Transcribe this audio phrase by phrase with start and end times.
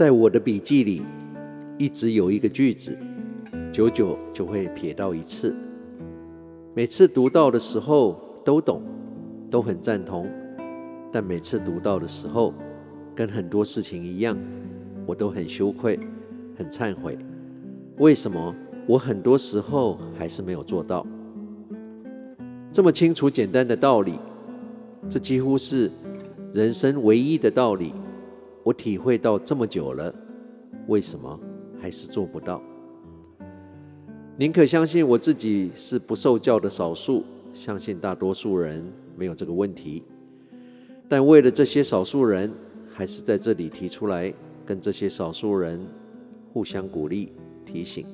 [0.00, 1.02] 在我的笔记里，
[1.76, 2.96] 一直有一个句子，
[3.70, 5.54] 久久就会瞥到一次。
[6.74, 8.80] 每次读到的时候都懂，
[9.50, 10.26] 都很赞同，
[11.12, 12.54] 但每次读到的时候，
[13.14, 14.34] 跟很多事情一样，
[15.04, 16.00] 我都很羞愧，
[16.56, 17.18] 很忏悔。
[17.98, 18.54] 为什么
[18.86, 21.06] 我很多时候还是没有做到？
[22.72, 24.18] 这么清楚简单的道理，
[25.10, 25.90] 这几乎是
[26.54, 27.92] 人生唯一的道理。
[28.62, 30.14] 我体会到这么久了，
[30.86, 31.38] 为什么
[31.80, 32.62] 还是做不到？
[34.36, 38.84] 宁可相信我自己是不受教的少数，相信大多数人
[39.16, 40.02] 没有这个问题。
[41.08, 42.52] 但为了这些少数人，
[42.92, 44.32] 还是在这里提出来，
[44.64, 45.84] 跟这些少数人
[46.52, 47.32] 互相鼓励、
[47.64, 48.06] 提醒。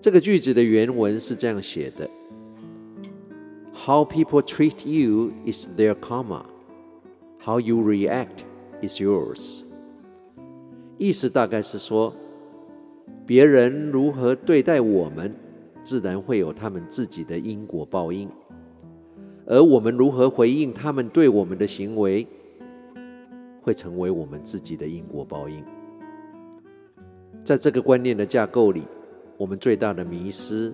[0.00, 2.08] 这个句子的原文是这样写的
[3.74, 6.44] ：How people treat you is their karma.
[7.42, 8.44] How you react
[8.82, 9.62] is yours。
[10.98, 12.12] 意思大概是说，
[13.26, 15.34] 别人如何对待我们，
[15.84, 18.28] 自然会有他们自己的因果报应；
[19.46, 22.26] 而我们如何回应他们对我们的行为，
[23.60, 25.62] 会成为我们自己的因果报应。
[27.44, 28.88] 在这个观念的架构里，
[29.36, 30.72] 我们最大的迷失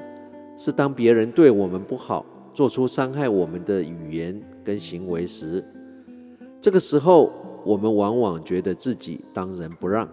[0.56, 5.64] 是，当别人对我们不好，做出伤害我们的语言跟行为时，
[6.60, 7.32] 这个时候，
[7.64, 10.08] 我们往往觉得自己当仁不让，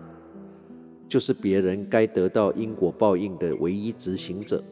[1.08, 4.64] 就是别人该得到因果报应的唯一执行者。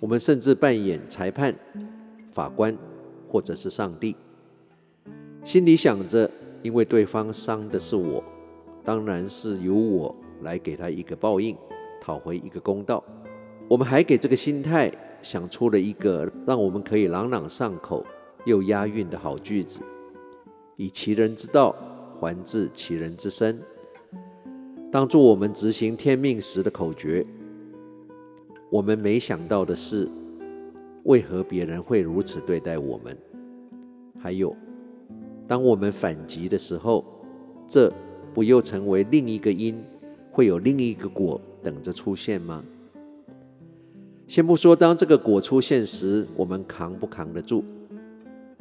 [0.00, 1.54] 我们甚至扮演裁判、
[2.32, 2.76] 法官，
[3.28, 4.16] 或者是上帝，
[5.42, 6.30] 心里想着，
[6.62, 8.22] 因为对方伤的是我，
[8.84, 11.56] 当然是由我来给他一个报应，
[12.00, 13.02] 讨回一个公道。
[13.68, 18.06] 我们还给这个心态想出了一个让我们可以朗朗上口
[18.46, 19.82] 又押韵的好句子。
[20.80, 21.74] 以其人之道
[22.20, 23.58] 还治其人之身，
[24.92, 27.26] 当作我们执行天命时的口诀。
[28.70, 30.08] 我们没想到的是，
[31.02, 33.18] 为何别人会如此对待我们？
[34.20, 34.54] 还有，
[35.48, 37.04] 当我们反击的时候，
[37.66, 37.92] 这
[38.32, 39.76] 不又成为另一个因，
[40.30, 42.64] 会有另一个果等着出现吗？
[44.28, 47.64] 先不说当这个果出现时，我们扛不扛得住？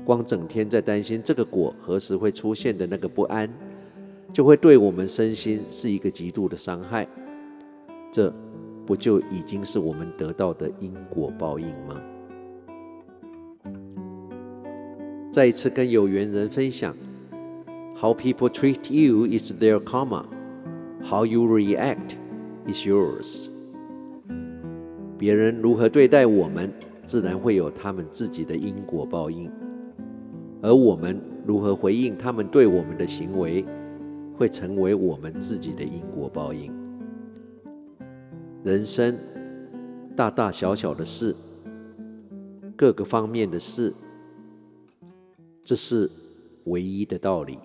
[0.08, 3.50] 光整天在担心这个果何时会出现的那个不安，
[4.32, 7.06] 就会对我们身心是一个极度的伤害。
[8.10, 8.34] 这
[8.86, 12.02] 不就已经是我们得到的因果报应吗？
[15.30, 16.96] 再一次跟有缘人分享
[18.00, 20.24] ：How people treat you is their karma.
[21.04, 22.16] How you react
[22.66, 23.50] is yours.
[25.18, 26.72] 别人如何对待我们，
[27.04, 29.52] 自然会有他们自己的因果报应。
[30.62, 33.66] 而我们如何回应他们对我们的行为，
[34.36, 36.74] 会成为我们自己的因果报应。
[38.64, 39.18] 人生
[40.16, 41.36] 大大小小的事，
[42.76, 43.94] 各个方面的事，
[45.64, 46.10] 这是
[46.66, 47.60] 唯一的道理。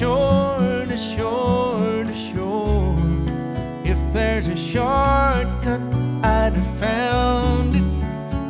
[0.00, 2.96] Shore to shore to shore.
[3.84, 5.82] If there's a shortcut,
[6.24, 7.84] I'd have found it.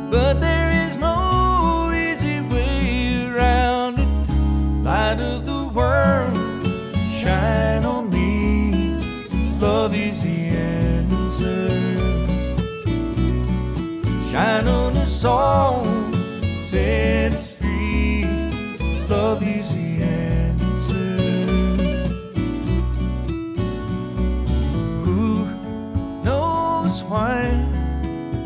[0.09, 4.29] But there is no easy way around it.
[4.81, 6.37] Light of the world,
[7.19, 8.95] shine on me.
[9.59, 11.67] Love is the answer.
[14.31, 15.83] Shine on the soul,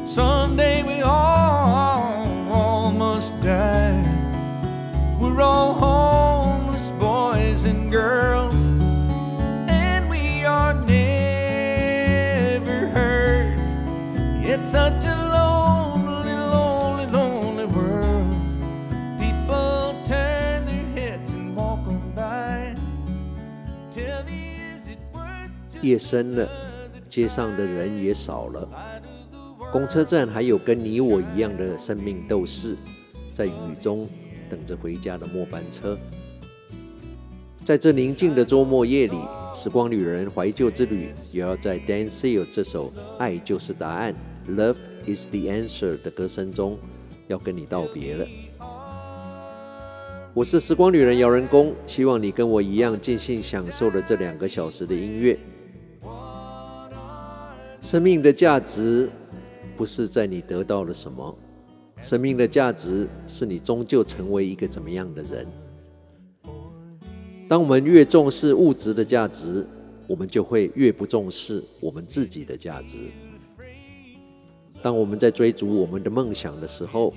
[0.07, 4.03] Someday we all, all must die.
[5.21, 8.55] We're all homeless boys and girls,
[9.69, 11.59] and we are never
[12.89, 13.59] hurt.
[14.43, 15.31] It's such a
[20.11, 22.75] turn their heads and walk on by.
[25.83, 26.49] 夜深了，
[27.09, 28.69] 街上的人也少了，
[29.72, 32.78] 公车站还有跟你我一样的生命斗士，
[33.34, 34.08] 在雨中
[34.50, 35.98] 等着回家的末班车。
[37.64, 39.18] 在这宁静的周末夜里，
[39.54, 44.16] 时光旅人怀旧之旅也要在 Dan Seal 这首《爱就是答案》
[44.56, 46.78] （Love is the answer） 的歌声中，
[47.28, 48.26] 要跟你道别了。
[50.34, 55.38] 我是时光旅人姚人工，希望你跟我一样尽兴享受了这两个小时的音乐。
[57.82, 59.10] 生命的价值
[59.76, 61.38] 不是在你得到了什么，
[62.02, 65.48] 生命的价值是你终究成为一个怎么样的人。
[67.48, 69.68] 当我们越重视物质的价值，
[70.08, 72.98] 我们就会越不重视我们自己的价值。
[74.82, 77.14] 当我们在追逐我们的梦想的时候，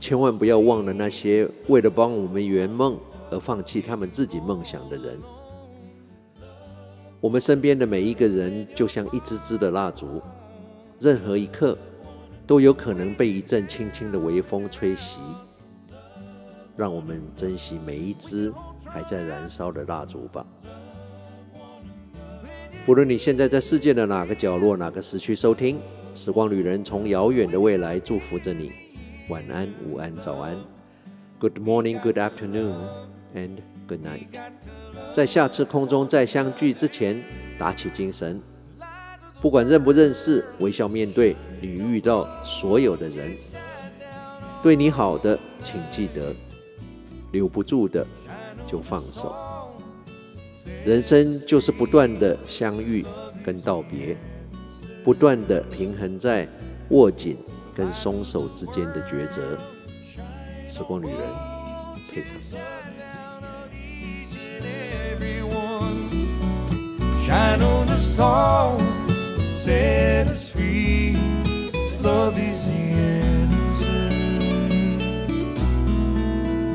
[0.00, 2.98] 千万不要忘了那些为了帮我们圆梦
[3.30, 5.18] 而放弃他们自己梦想的人。
[7.20, 10.22] 我们身边的每一个人就像一支支的蜡烛，
[11.00, 11.78] 任何一刻
[12.46, 15.20] 都有可能被一阵轻轻的微风吹袭。
[16.76, 18.52] 让我们珍惜每一支
[18.84, 20.46] 还在燃烧的蜡烛吧。
[22.86, 25.76] 无论你现在在世界的哪个角落、哪个时区收听，
[26.14, 28.72] 《时光旅人》从遥远的未来祝福着你。
[29.28, 30.56] 晚安、午安、早安
[31.38, 32.74] ，Good morning, Good afternoon,
[33.34, 34.40] and Good night。
[35.12, 37.22] 在下次空中再相聚之前，
[37.58, 38.40] 打起精神。
[39.40, 43.36] 不管认不认识，微笑面对你遇到所有的人。
[44.62, 46.34] 对你好的，请记得；
[47.32, 48.06] 留不住的，
[48.66, 49.34] 就放手。
[50.84, 53.06] 人生就是不断的相遇
[53.44, 54.16] 跟道别，
[55.04, 56.48] 不断的平衡在
[56.90, 57.36] 握紧。
[57.78, 59.56] 跟松手之间的抉择，
[60.66, 61.16] 时光旅人
[62.10, 62.36] 退场。
[69.58, 71.16] set us free.
[72.00, 74.10] Love is the answer.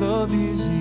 [0.04, 0.73] Love is